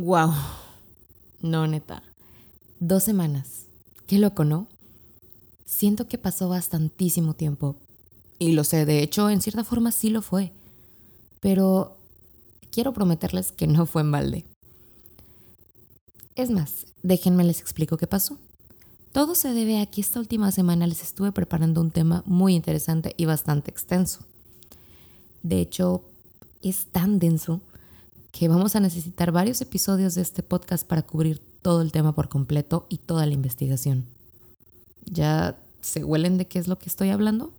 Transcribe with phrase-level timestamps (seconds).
[0.00, 0.32] Wow.
[1.42, 2.02] No, neta.
[2.78, 3.66] Dos semanas.
[4.06, 4.66] Qué loco, ¿no?
[5.66, 7.76] Siento que pasó bastantísimo tiempo.
[8.38, 10.52] Y lo sé, de hecho, en cierta forma sí lo fue.
[11.40, 11.98] Pero
[12.70, 14.46] quiero prometerles que no fue en balde.
[16.34, 18.38] Es más, déjenme les explico qué pasó.
[19.12, 23.12] Todo se debe a que esta última semana les estuve preparando un tema muy interesante
[23.18, 24.20] y bastante extenso.
[25.42, 26.02] De hecho,
[26.62, 27.60] es tan denso
[28.32, 32.28] que vamos a necesitar varios episodios de este podcast para cubrir todo el tema por
[32.28, 34.06] completo y toda la investigación.
[35.04, 37.52] ¿Ya se huelen de qué es lo que estoy hablando?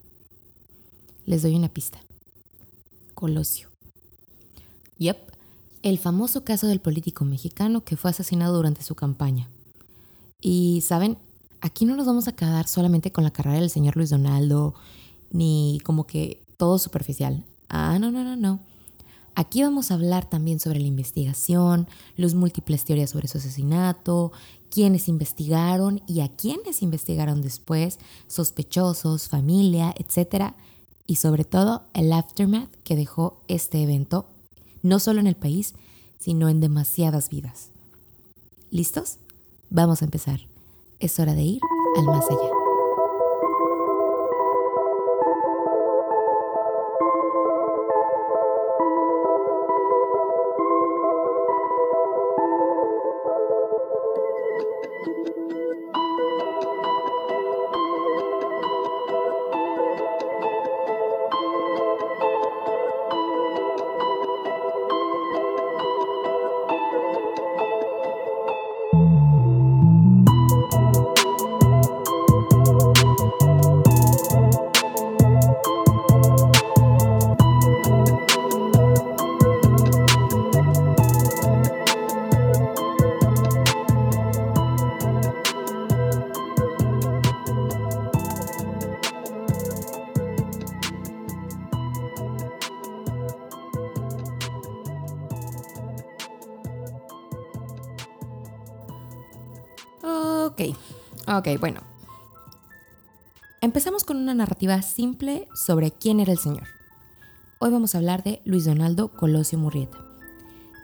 [1.25, 1.99] Les doy una pista.
[3.13, 3.69] Colosio.
[4.97, 5.17] Yep,
[5.83, 9.49] el famoso caso del político mexicano que fue asesinado durante su campaña.
[10.39, 11.17] Y, ¿saben?
[11.59, 14.73] Aquí no nos vamos a quedar solamente con la carrera del señor Luis Donaldo,
[15.31, 17.45] ni como que todo superficial.
[17.69, 18.59] Ah, no, no, no, no.
[19.35, 24.31] Aquí vamos a hablar también sobre la investigación, los múltiples teorías sobre su asesinato,
[24.69, 30.53] quiénes investigaron y a quiénes investigaron después, sospechosos, familia, etc.
[31.07, 34.25] Y sobre todo el aftermath que dejó este evento,
[34.83, 35.75] no solo en el país,
[36.19, 37.69] sino en demasiadas vidas.
[38.69, 39.17] ¿Listos?
[39.69, 40.41] Vamos a empezar.
[40.99, 41.61] Es hora de ir
[41.97, 42.60] al más allá.
[101.37, 101.81] Ok, bueno.
[103.61, 106.67] Empezamos con una narrativa simple sobre quién era el señor.
[107.59, 109.97] Hoy vamos a hablar de Luis Donaldo Colosio Murrieta.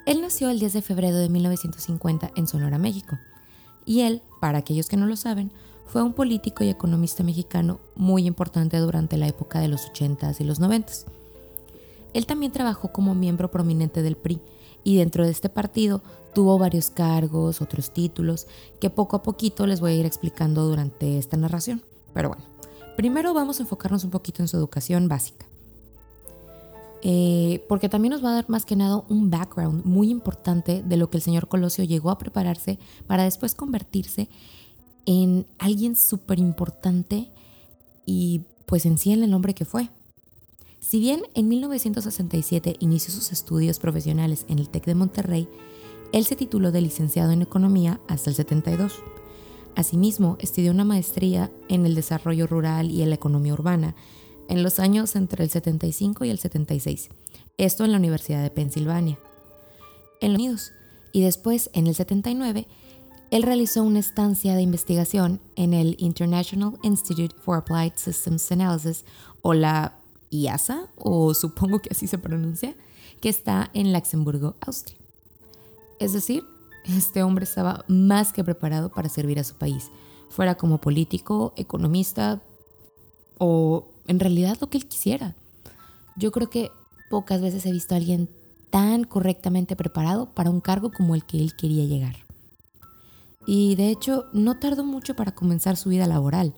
[0.05, 3.17] Él nació el 10 de febrero de 1950 en Sonora, México.
[3.85, 5.51] Y él, para aquellos que no lo saben,
[5.85, 10.43] fue un político y economista mexicano muy importante durante la época de los 80s y
[10.43, 11.05] los 90s.
[12.13, 14.41] Él también trabajó como miembro prominente del PRI
[14.87, 16.01] y dentro de este partido
[16.33, 18.47] tuvo varios cargos, otros títulos,
[18.79, 21.81] que poco a poquito les voy a ir explicando durante esta narración.
[22.13, 22.45] Pero bueno,
[22.95, 25.45] primero vamos a enfocarnos un poquito en su educación básica.
[27.01, 30.95] Eh, porque también nos va a dar más que nada un background muy importante de
[30.95, 34.29] lo que el señor Colosio llegó a prepararse para después convertirse
[35.05, 37.29] en alguien súper importante
[38.05, 39.89] y pues en sí en el hombre que fue.
[40.79, 45.49] Si bien en 1967 inició sus estudios profesionales en el TEC de Monterrey,
[46.13, 48.93] él se tituló de licenciado en Economía hasta el 72.
[49.75, 53.95] Asimismo, estudió una maestría en el desarrollo rural y la economía urbana
[54.49, 57.09] en los años entre el 75 y el 76,
[57.57, 59.19] esto en la Universidad de Pensilvania,
[60.21, 60.71] en los Unidos,
[61.11, 62.67] y después, en el 79,
[63.31, 69.03] él realizó una estancia de investigación en el International Institute for Applied Systems Analysis,
[69.41, 69.97] o la
[70.29, 72.75] IASA, o supongo que así se pronuncia,
[73.21, 74.97] que está en Luxemburgo, Austria.
[75.99, 76.43] Es decir,
[76.85, 79.89] este hombre estaba más que preparado para servir a su país,
[80.29, 82.41] fuera como político, economista
[83.37, 85.35] o en realidad lo que él quisiera.
[86.15, 86.71] Yo creo que
[87.09, 88.29] pocas veces he visto a alguien
[88.69, 92.15] tan correctamente preparado para un cargo como el que él quería llegar.
[93.45, 96.53] Y de hecho, no tardó mucho para comenzar su vida laboral.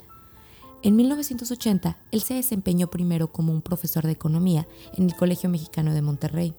[0.81, 5.94] En 1980, él se desempeñó primero como un profesor de economía en el Colegio Mexicano
[5.94, 6.53] de Monterrey,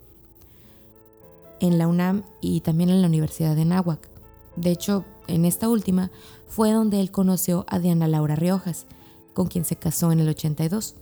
[1.60, 4.08] en la UNAM y también en la Universidad de Náhuac.
[4.56, 6.10] De hecho, en esta última
[6.48, 8.86] fue donde él conoció a Diana Laura Riojas,
[9.32, 10.96] con quien se casó en el 82.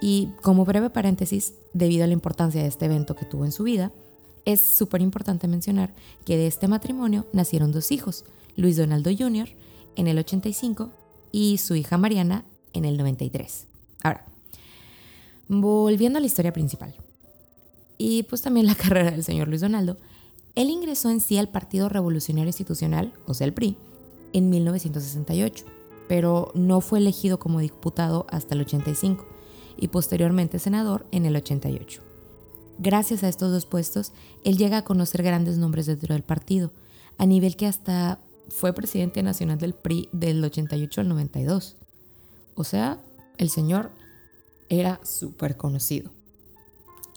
[0.00, 3.62] Y como breve paréntesis, debido a la importancia de este evento que tuvo en su
[3.62, 3.92] vida,
[4.44, 5.94] es súper importante mencionar
[6.24, 8.24] que de este matrimonio nacieron dos hijos,
[8.56, 9.48] Luis Donaldo Jr.
[9.94, 10.90] en el 85
[11.34, 12.44] y su hija Mariana
[12.74, 13.66] en el 93.
[14.04, 14.24] Ahora,
[15.48, 16.94] volviendo a la historia principal
[17.98, 19.96] y pues también la carrera del señor Luis Donaldo,
[20.54, 23.76] él ingresó en sí al Partido Revolucionario Institucional, o sea, el PRI,
[24.32, 25.64] en 1968,
[26.06, 29.26] pero no fue elegido como diputado hasta el 85
[29.76, 32.00] y posteriormente senador en el 88.
[32.78, 34.12] Gracias a estos dos puestos,
[34.44, 36.70] él llega a conocer grandes nombres dentro del partido,
[37.18, 41.76] a nivel que hasta fue presidente nacional del PRI del 88 al 92.
[42.54, 43.00] O sea,
[43.38, 43.90] el señor
[44.68, 46.10] era súper conocido.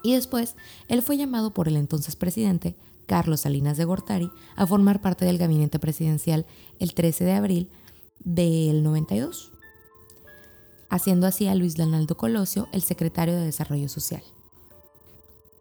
[0.03, 0.55] Y después,
[0.87, 2.75] él fue llamado por el entonces presidente,
[3.07, 6.45] Carlos Salinas de Gortari, a formar parte del gabinete presidencial
[6.79, 7.69] el 13 de abril
[8.19, 9.51] del 92,
[10.89, 14.23] haciendo así a Luis Donaldo Colosio el secretario de Desarrollo Social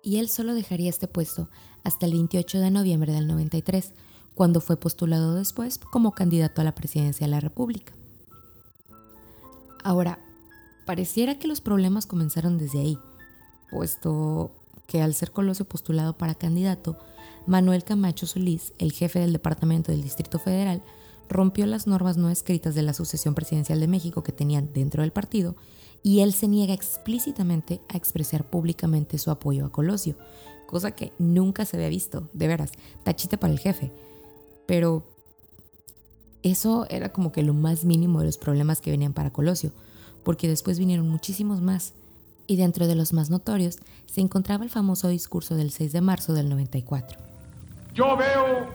[0.06, 1.48] y él solo dejaría este puesto
[1.82, 3.92] hasta el 28 de noviembre del 93,
[4.36, 7.94] cuando fue postulado después como candidato a la presidencia de la República.
[9.82, 10.20] Ahora,
[10.84, 12.98] pareciera que los problemas comenzaron desde ahí,
[13.70, 14.52] puesto
[14.86, 16.98] que al ser Colosio postulado para candidato,
[17.46, 20.82] Manuel Camacho Solís, el jefe del Departamento del Distrito Federal,
[21.28, 25.12] rompió las normas no escritas de la sucesión presidencial de México que tenían dentro del
[25.12, 25.56] partido
[26.02, 30.14] y él se niega explícitamente a expresar públicamente su apoyo a Colosio,
[30.66, 32.72] cosa que nunca se había visto, de veras,
[33.02, 33.92] tachite para el jefe.
[34.66, 35.04] Pero
[36.42, 39.72] eso era como que lo más mínimo de los problemas que venían para Colosio,
[40.22, 41.94] porque después vinieron muchísimos más,
[42.46, 46.34] y dentro de los más notorios se encontraba el famoso discurso del 6 de marzo
[46.34, 47.18] del 94.
[47.94, 48.68] Yo veo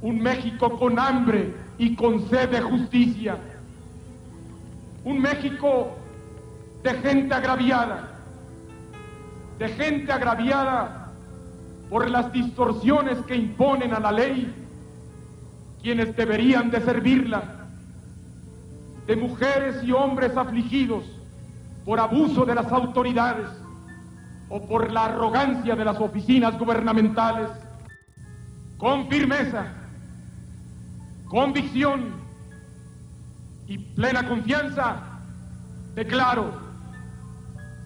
[0.00, 3.38] un México con hambre y con sed de justicia
[5.04, 5.96] un México
[6.82, 8.18] de gente agraviada,
[9.58, 10.97] de gente agraviada
[11.88, 14.54] por las distorsiones que imponen a la ley
[15.82, 17.66] quienes deberían de servirla,
[19.06, 21.04] de mujeres y hombres afligidos
[21.84, 23.48] por abuso de las autoridades
[24.48, 27.48] o por la arrogancia de las oficinas gubernamentales,
[28.76, 29.66] con firmeza,
[31.26, 32.18] convicción,
[33.68, 34.96] y plena confianza,
[35.94, 36.50] declaro,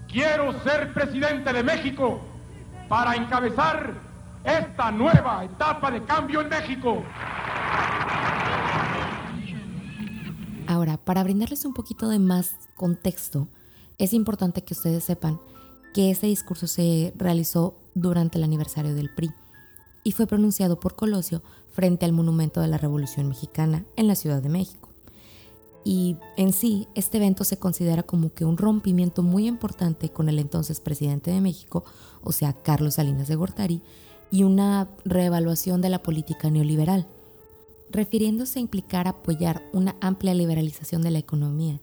[0.06, 2.24] quiero ser presidente de México
[2.92, 3.94] para encabezar
[4.44, 7.02] esta nueva etapa de cambio en México.
[10.66, 13.48] Ahora, para brindarles un poquito de más contexto,
[13.96, 15.40] es importante que ustedes sepan
[15.94, 19.32] que este discurso se realizó durante el aniversario del PRI
[20.04, 21.42] y fue pronunciado por Colosio
[21.72, 24.91] frente al Monumento de la Revolución Mexicana en la Ciudad de México.
[25.84, 30.38] Y en sí, este evento se considera como que un rompimiento muy importante con el
[30.38, 31.84] entonces presidente de México,
[32.22, 33.82] o sea, Carlos Salinas de Gortari,
[34.30, 37.06] y una reevaluación de la política neoliberal,
[37.90, 41.80] refiriéndose a implicar apoyar una amplia liberalización de la economía,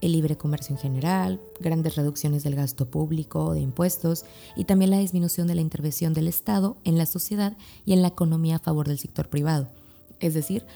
[0.00, 4.24] el libre comercio en general, grandes reducciones del gasto público, de impuestos
[4.56, 8.08] y también la disminución de la intervención del Estado en la sociedad y en la
[8.08, 9.68] economía a favor del sector privado.
[10.20, 10.66] Es decir,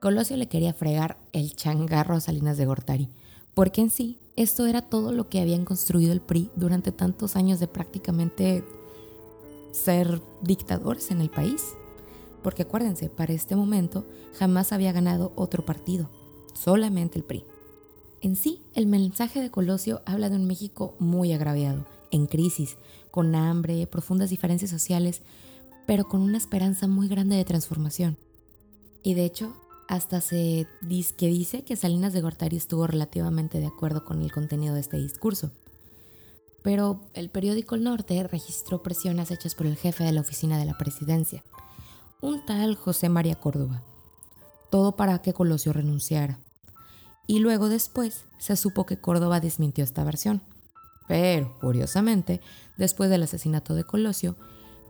[0.00, 3.08] Colosio le quería fregar el changarro a Salinas de Gortari,
[3.54, 7.58] porque en sí esto era todo lo que habían construido el PRI durante tantos años
[7.58, 8.62] de prácticamente
[9.72, 11.74] ser dictadores en el país.
[12.44, 14.06] Porque acuérdense, para este momento
[14.38, 16.08] jamás había ganado otro partido,
[16.54, 17.44] solamente el PRI.
[18.20, 22.76] En sí, el mensaje de Colosio habla de un México muy agraviado, en crisis,
[23.10, 25.22] con hambre, profundas diferencias sociales,
[25.88, 28.16] pero con una esperanza muy grande de transformación.
[29.02, 29.54] Y de hecho,
[29.88, 34.30] hasta se dice que dice que Salinas de Gortari estuvo relativamente de acuerdo con el
[34.30, 35.50] contenido de este discurso.
[36.62, 40.66] Pero el periódico El Norte registró presiones hechas por el jefe de la oficina de
[40.66, 41.42] la presidencia,
[42.20, 43.82] un tal José María Córdoba,
[44.70, 46.38] todo para que Colosio renunciara.
[47.26, 50.42] Y luego después se supo que Córdoba desmintió esta versión.
[51.06, 52.42] Pero, curiosamente,
[52.76, 54.36] después del asesinato de Colosio,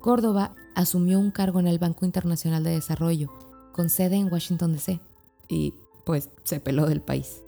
[0.00, 3.30] Córdoba asumió un cargo en el Banco Internacional de Desarrollo
[3.78, 4.98] con sede en Washington DC,
[5.46, 5.72] y
[6.04, 7.42] pues se peló del país.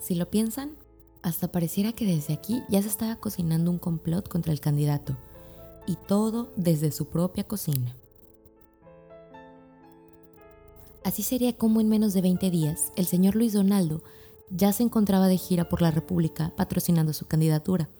[0.00, 0.70] Si lo piensan,
[1.20, 5.14] hasta pareciera que desde aquí ya se estaba cocinando un complot contra el candidato,
[5.86, 7.94] y todo desde su propia cocina.
[11.04, 14.02] Así sería como en menos de 20 días el señor Luis Donaldo
[14.48, 17.90] ya se encontraba de gira por la República patrocinando su candidatura,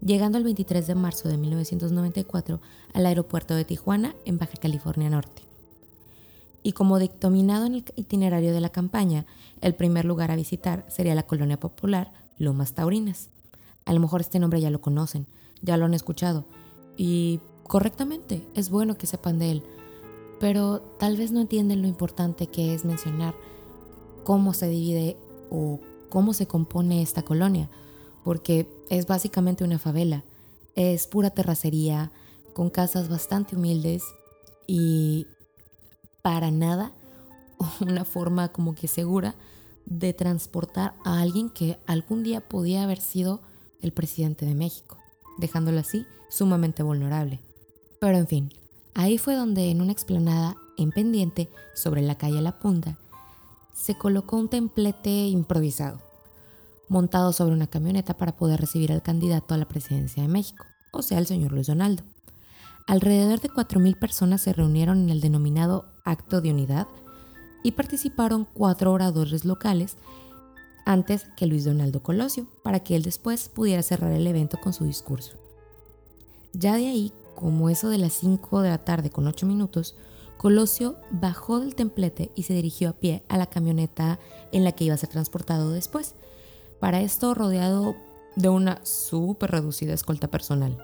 [0.00, 2.58] llegando el 23 de marzo de 1994
[2.94, 5.49] al aeropuerto de Tijuana en Baja California Norte
[6.62, 9.26] y como dictaminado en el itinerario de la campaña,
[9.60, 13.28] el primer lugar a visitar sería la colonia popular Lomas Taurinas.
[13.84, 15.26] A lo mejor este nombre ya lo conocen,
[15.62, 16.44] ya lo han escuchado
[16.96, 19.62] y correctamente es bueno que sepan de él,
[20.38, 23.34] pero tal vez no entienden lo importante que es mencionar
[24.24, 25.16] cómo se divide
[25.50, 27.70] o cómo se compone esta colonia,
[28.24, 30.24] porque es básicamente una favela,
[30.74, 32.12] es pura terracería,
[32.52, 34.02] con casas bastante humildes
[34.66, 35.26] y
[36.22, 36.92] para nada
[37.80, 39.34] una forma como que segura
[39.86, 43.40] de transportar a alguien que algún día podía haber sido
[43.82, 44.96] el presidente de México.
[45.38, 47.40] dejándolo así sumamente vulnerable.
[47.98, 48.52] Pero en fin,
[48.94, 52.98] ahí fue donde en una explanada en pendiente sobre la calle La Punta
[53.74, 56.00] se colocó un templete improvisado,
[56.88, 61.02] montado sobre una camioneta para poder recibir al candidato a la presidencia de México, o
[61.02, 62.02] sea, el señor Luis Donaldo.
[62.86, 66.86] Alrededor de 4.000 personas se reunieron en el denominado Acto de Unidad
[67.62, 69.96] y participaron cuatro oradores locales
[70.86, 74.84] antes que Luis Donaldo Colosio, para que él después pudiera cerrar el evento con su
[74.84, 75.36] discurso.
[76.52, 79.94] Ya de ahí, como eso de las 5 de la tarde con 8 minutos,
[80.36, 84.18] Colosio bajó del templete y se dirigió a pie a la camioneta
[84.52, 86.14] en la que iba a ser transportado después,
[86.80, 87.94] para esto rodeado
[88.36, 90.78] de una súper reducida escolta personal.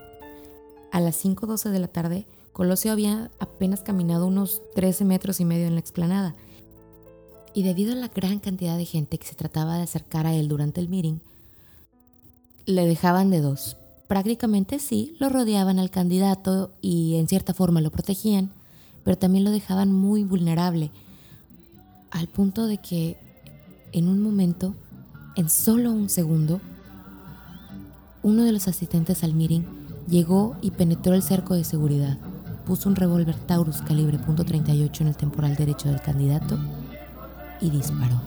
[0.92, 2.26] A las 5.12 de la tarde,
[2.56, 6.34] Colosio había apenas caminado unos 13 metros y medio en la explanada
[7.52, 10.48] y debido a la gran cantidad de gente que se trataba de acercar a él
[10.48, 11.18] durante el meeting,
[12.64, 13.76] le dejaban de dos.
[14.08, 18.50] Prácticamente sí, lo rodeaban al candidato y en cierta forma lo protegían,
[19.04, 20.90] pero también lo dejaban muy vulnerable,
[22.10, 23.18] al punto de que
[23.92, 24.74] en un momento,
[25.36, 26.62] en solo un segundo,
[28.22, 29.64] uno de los asistentes al meeting
[30.08, 32.18] llegó y penetró el cerco de seguridad,
[32.66, 36.58] puso un revólver Taurus calibre .38 en el temporal derecho del candidato
[37.60, 38.20] y disparó.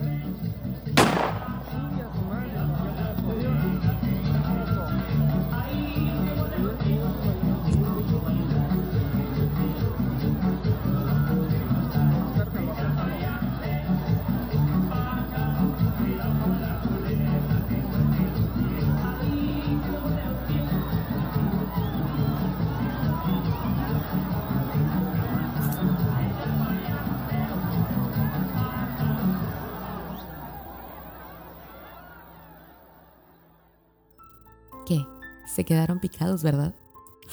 [35.59, 36.73] Se quedaron picados, ¿verdad?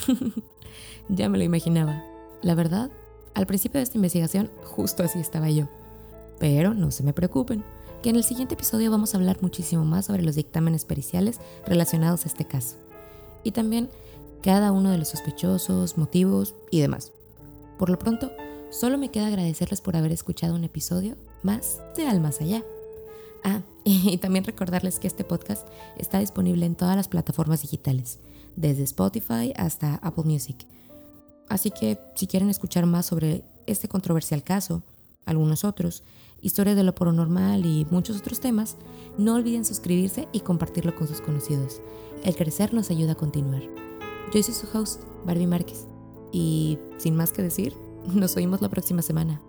[1.08, 2.02] ya me lo imaginaba.
[2.42, 2.90] La verdad,
[3.34, 5.68] al principio de esta investigación justo así estaba yo.
[6.40, 7.62] Pero no se me preocupen,
[8.02, 12.24] que en el siguiente episodio vamos a hablar muchísimo más sobre los dictámenes periciales relacionados
[12.24, 12.78] a este caso.
[13.44, 13.90] Y también
[14.42, 17.12] cada uno de los sospechosos, motivos y demás.
[17.78, 18.32] Por lo pronto,
[18.70, 21.14] solo me queda agradecerles por haber escuchado un episodio
[21.44, 22.64] más de Al Más Allá.
[23.46, 28.18] Ah, y también recordarles que este podcast está disponible en todas las plataformas digitales,
[28.56, 30.66] desde Spotify hasta Apple Music.
[31.48, 34.82] Así que si quieren escuchar más sobre este controversial caso,
[35.26, 36.02] algunos otros,
[36.42, 38.76] historias de lo paranormal y muchos otros temas,
[39.16, 41.80] no olviden suscribirse y compartirlo con sus conocidos.
[42.24, 43.62] El crecer nos ayuda a continuar.
[44.34, 45.86] Yo soy su host, Barbie Márquez,
[46.32, 47.76] y sin más que decir,
[48.12, 49.40] nos oímos la próxima semana.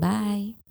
[0.00, 0.63] Bye.